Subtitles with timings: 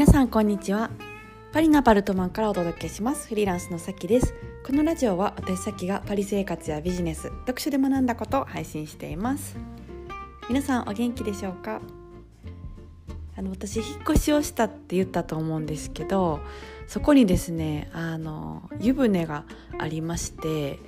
[0.00, 0.88] 皆さんこんにちは。
[1.52, 3.28] パリのアパルトマンからお届けします。
[3.28, 4.32] フリーランスのさきです。
[4.64, 9.58] このラジオは私さきがパリ生活やビジネス読書で学んだことを配信しています。
[10.48, 11.82] 皆さんお元気でしょうか？
[13.36, 16.40] あの私引っ越しをしたって言ったと思うんですけど
[16.86, 19.44] そこにですねあの湯船が
[19.78, 20.78] ありまして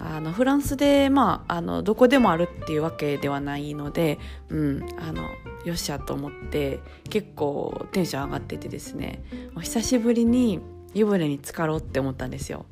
[0.00, 4.18] あのフランスで、まあ、あのどこでもあるっていうわけではないので、
[4.48, 5.28] うん、あの
[5.68, 9.22] よっしゃと思って結構テンション上がっててですね
[9.60, 10.60] 久しぶりに
[10.94, 12.64] 湯船に浸かろうって思ったんですよ。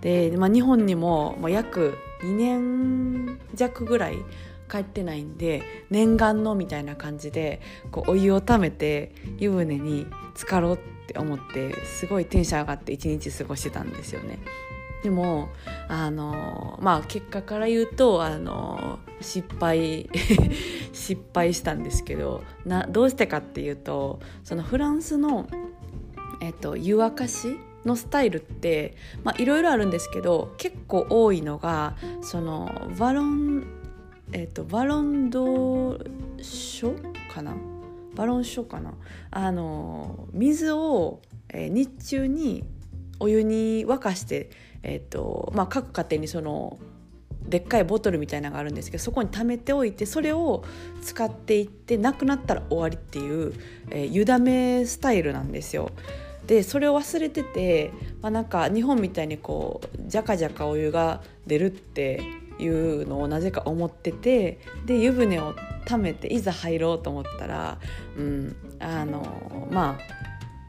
[0.00, 4.18] で、まあ、日本にももう約2年弱ぐらい
[4.70, 14.38] 帰ってないんで念願のみたいな感じでこうお湯をためて湯船に浸かろうって思ってすごいテンション上がって一日過ごしてたんですよね。
[15.02, 15.48] でも
[15.88, 20.08] あのまあ結果から言うとあの失敗
[20.92, 25.48] 失敗したんですけどなどうしてかっていうとそのフランスの、
[26.40, 28.96] えっと、湯沸かしのスタイルって
[29.38, 33.66] いろいろあるんですけど結構多いのがそのバロン
[34.32, 35.98] えっとバロンド
[36.40, 36.96] ショ
[37.32, 37.56] かな？
[38.14, 38.94] バロンショかな？
[39.30, 42.64] あの水を、えー、日中に
[43.18, 44.50] お湯に沸かして
[44.82, 46.78] えーとまあ、各家庭にその
[47.46, 50.64] でっかいボトルみたいなのがあるんですけどそこに溜めておいてそれを
[51.02, 53.54] 使っていってなくなったら終わりっていう、
[53.90, 55.90] えー、湯だめスタイルなんですよ。
[56.46, 62.20] でそれを忘れてて、まあ、なんか日本みたいにこうじゃかじゃかお湯が出るって
[62.58, 67.78] いうのをなぜか思っててで湯船を溜めていざ入ろうと思ったら、
[68.16, 70.22] うん、あのまあ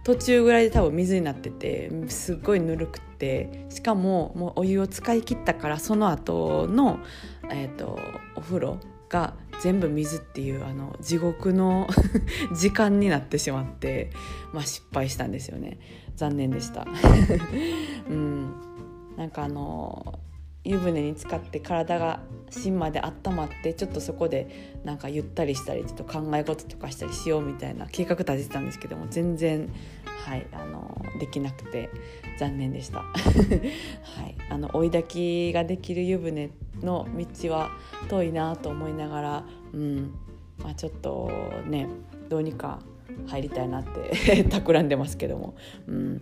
[0.04, 3.13] 途中ぐらいで多分水になっててすっごいぬるくて
[3.70, 7.00] しかももうお湯を使い切ったからその後の
[7.50, 8.00] えーと、
[8.36, 8.80] お風呂
[9.10, 11.88] が全部水っていうあの地獄の
[12.56, 14.12] 時間になってしまって、
[14.54, 15.80] まあ、失敗したんですよね
[16.16, 16.86] 残念でした。
[18.10, 18.54] うん、
[19.18, 20.20] なんかあの
[20.64, 29.70] 湯船に浸かって体が芯まで温まってちょっとそこでなんかゆったりしたりちょっと考え事とかしたりしようみたいな計画立ててたんですけども全然、
[30.26, 31.90] はい、あのできなくて
[32.40, 33.06] 残念でした、 は
[34.28, 36.52] い、あの追い焚きができる湯船
[36.82, 37.72] の道は
[38.10, 40.14] 遠いなと思いながら、うん
[40.62, 41.30] まあ、ちょっと
[41.68, 41.88] ね
[42.30, 42.80] どうにか
[43.28, 45.56] 入りたいなって 企んでますけども、
[45.88, 46.20] うん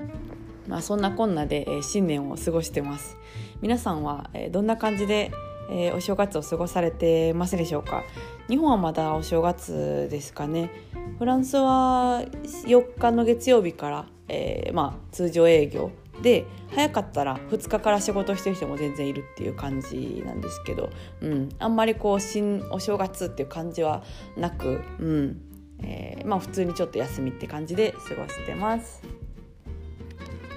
[0.67, 3.17] まあ、そんなこんなで、えー、新年を過ごしてます。
[3.61, 5.31] 皆さんは、えー、どんな感じで、
[5.69, 8.03] えー、お正月を過ごされてますでしょうか？
[8.49, 10.71] 日本はまだお正月ですかね。
[11.19, 12.23] フランスは
[12.65, 20.89] 4日の月曜日から、えーまあ、通常営業で早かったら2日から仕事してる人も全然いるっていう感じなんですけど、
[21.21, 24.03] うん、あんまりこう新お正月っていう感じは
[24.37, 25.41] なく、うん。
[25.83, 29.01] えーまあ、普通にちょっと休みって感じで過ごしてます。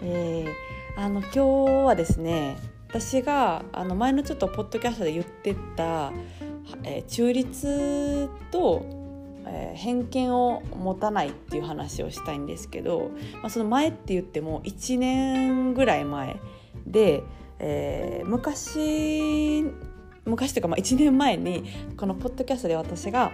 [0.03, 1.41] えー、あの今日
[1.87, 2.59] はですね
[2.95, 6.13] 私があの前のちょっとポッドキャストで言ってた、
[6.85, 8.87] えー、中立と、
[9.49, 13.11] えー、偏見を持たないっていう話をしたいんですけど、
[13.43, 16.37] まあ、その前って言っても1年ぐらい前
[16.87, 17.25] で、
[17.59, 19.65] えー、昔
[20.25, 21.65] 昔というかまあ1年前に
[21.97, 23.33] このポッドキャストで私が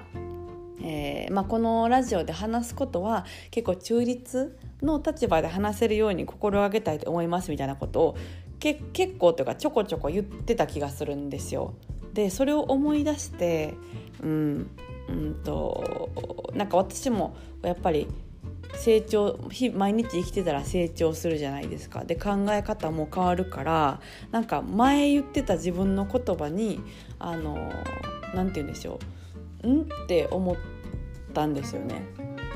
[0.82, 8.16] えーまあ、このラジオで話すことは結構中立の立場で話せるように心がけたいと思いますみたいなことを
[8.60, 11.74] 結構というかちょこちょこ言ってた気がするんですよ。
[12.12, 13.74] でそれを思い出して
[14.22, 14.70] うん
[15.08, 16.10] うんと
[16.54, 18.06] なんか私もやっぱり
[18.74, 19.38] 成長
[19.74, 24.00] 毎日生きてたら成長するじゃないですかで考え方も変わるから
[24.30, 26.80] なんか前言ってた自分の言葉に
[27.18, 27.54] あの
[28.34, 28.98] なんて言うんでしょ
[29.64, 30.56] うんって思っ
[31.34, 32.02] たんですよね。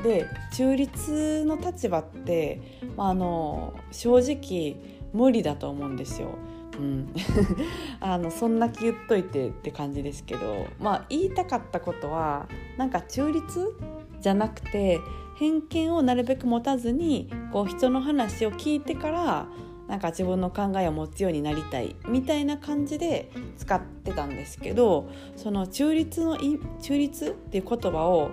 [0.03, 2.61] で中立の立場って、
[2.95, 4.75] まあ、あの正直
[5.15, 6.37] 無理だと思うんですよ。
[6.77, 7.13] うん、
[8.01, 12.47] あのそんな気言っといてって感じですけど、まあ、言いたかったことは
[12.77, 13.73] なんか中立
[14.19, 14.99] じゃなくて
[15.37, 19.47] 偏見をなるべく持たずにこう人の話を聞いてから
[19.87, 26.37] なんか自分の考えを持つようになりたいみたいな感じで使ってたんですけどその中立の
[26.81, 28.31] 中立っていう言葉を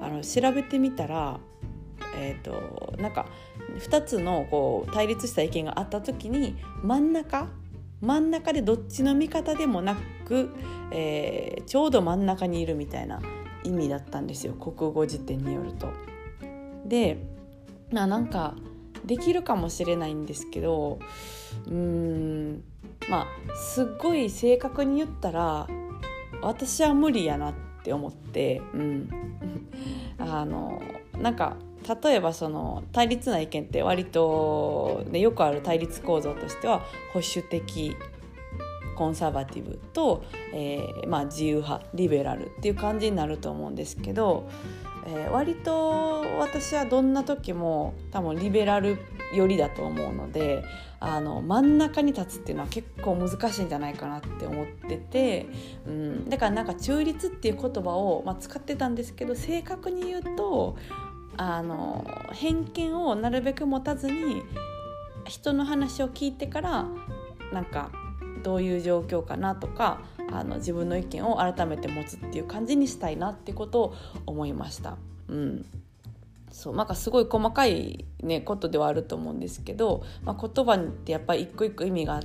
[0.00, 1.40] あの調べてみたら、
[2.16, 3.26] えーと、なんか
[3.78, 7.48] 2つのこう対立した意見があった時に真ん中
[8.00, 10.50] 真ん中でどっちの味方でもなく、
[10.90, 13.20] えー、ちょうど真ん中にいるみたいな
[13.62, 15.88] 意味だったんですよ国語辞典によると。
[16.86, 17.18] で
[17.90, 18.54] ななんか
[19.04, 20.98] できるかもしれないんですけど
[21.66, 22.64] うーん
[23.08, 25.66] まあすっごい正確に言ったら
[26.42, 29.10] 私は無理やなって思って、うん、
[30.18, 30.80] あの
[31.18, 31.56] なんか
[31.88, 36.80] 例えばその対立な意見って割と、ね、よくある対立構造としては
[37.12, 37.96] 保守的
[39.00, 44.46] コンサバティブと、えー、まあ、自由派リベラルっていう感じになると思うんですけど、
[45.06, 48.98] えー、割と私はどんな時も多分リベラル
[49.34, 50.62] 寄りだと思うので
[50.98, 55.46] あの真ん中に立つっていうのは結構難しいんじゃないかなって思ってて、
[55.86, 60.76] うん、だからなんか中立っていう言葉を、まあ、使ってたんですけど正確に言うと
[61.36, 64.42] あの偏見をなるべく持たずに
[65.26, 66.86] 人の話を聞いてから
[67.52, 67.90] なんか
[68.42, 70.00] どういう状況かなとか
[70.32, 73.94] あの自分の意見を改めて持つっていう感じにしたいなってことを
[74.26, 74.96] 思いました。
[75.28, 75.66] うん
[76.50, 82.22] そうなんかすごい細かい、ね、ことではあると思うんですけど、まあ、言葉ってやっぱり一個一個意味があっ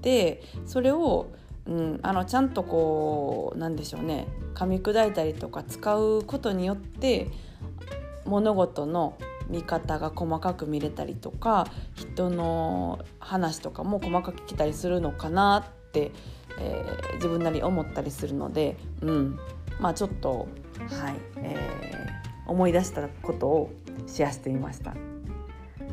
[0.00, 1.30] てそれを、
[1.66, 7.28] うん、あのちゃんとこうなんでしょうね噛み砕いたりとか使うことによって
[8.24, 9.16] 物事の
[9.48, 16.12] 見方が細かく見れたりとか人の話とかも細かく聞きたりするのかなって、
[16.58, 19.38] えー、自分なり思ったりするので、うん、
[19.80, 20.48] まあちょっと
[20.88, 23.72] はい、えー、思い出したことを
[24.06, 24.94] シェアしてみました。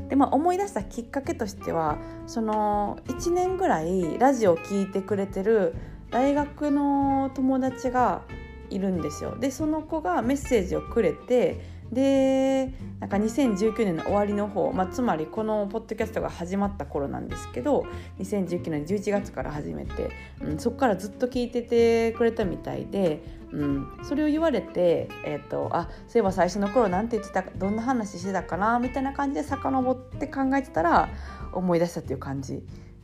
[0.10, 1.98] でまあ、思い出したきっかけとしては
[2.28, 5.76] その1年ぐらいラジオを聴いてくれてる
[6.12, 8.22] 大学の友達が
[8.70, 9.38] いるんですよ。
[9.38, 17.86] でその子がメッセージをくれてでなんか2019年の終わりの方、まあ、つまりこのポッドキャストが始まった頃なんですけど
[18.20, 20.10] 2019年11月から始めて、
[20.42, 31.10] うん、そこからずっと聞いててくれたみたいで、うん、それを言われて、えーと、あそういえば最初の頃なんて言ってたどんな話してたかなみたいな感じで遡って考えてたら
[31.54, 32.64] 思い出したっていう感じ、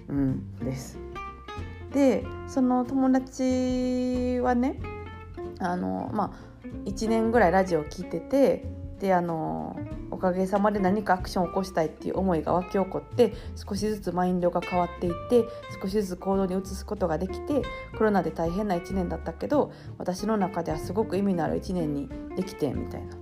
[0.10, 0.98] うん、です。
[1.94, 4.80] でその友達はね
[5.60, 6.53] あのまあ
[6.86, 8.66] 1年ぐらいラジオを聴いてて
[9.00, 9.78] であの
[10.12, 15.44] おかげさまで何かアクションを起こしたいっていう思いが湧き起こって少しずつマインドが変わっていって
[15.82, 17.64] 少しずつ行動に移すことができて
[17.98, 23.18] コロナで大変な1年だったけど私の中ではすごく意味のある1年にできてみたいな。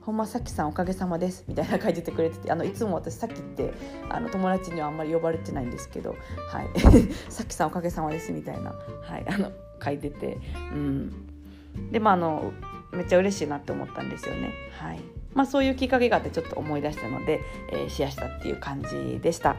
[0.00, 3.72] ほんまさきさんおかげさまですみたいな書いててくれててあのいつも私さっきって
[4.08, 6.16] あの友達にはあんまり呼ばれてないんですけど
[6.48, 6.68] 「はい、
[7.28, 9.52] さきさんおかげさまです」みたいな、はい、あの
[9.84, 10.38] 書いてて、
[10.72, 11.12] うん、
[11.92, 12.50] でまああの
[12.92, 14.52] めっちゃ嬉しいなって思ったんですよね。
[14.78, 15.00] はい
[15.34, 17.40] まあ、そういうきっかけがあってちょっと思い出したので、
[17.72, 19.56] えー、シェアしたっていう感じでした。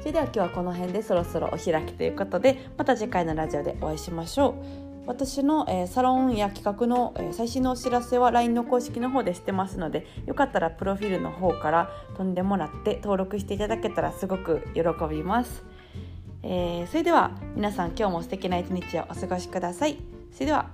[0.00, 4.86] それでは今日はこの辺でそろそろお開きということでまた次回のラジオでお会いしましょう。
[5.06, 15.64] 私の、えー、サロンや企画の、えー、最新のお知らせは LINE の公式の方でしてますのでよかったらプロフィールの方から飛んでもらって登録していただけたらすごく喜びます。
[16.42, 19.98] えー、それでは皆さん今日も素敵な一日をお過ごしください。
[20.32, 20.70] それでは